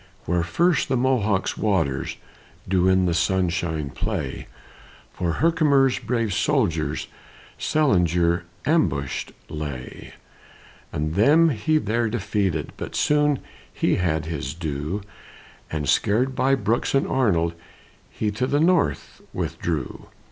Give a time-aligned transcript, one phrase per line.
[0.25, 2.17] Where first the Mohawk's waters
[2.67, 4.47] Do in the sunshine play,
[5.13, 7.07] For Herkimer's brave soldiers
[7.59, 10.15] Sellinger ambushed lay;
[10.91, 13.41] And them he there defeated, But soon
[13.71, 15.01] he had his due,
[15.69, 17.53] And scared by Brooks and Arnold,
[18.09, 20.07] He to the north withdrew.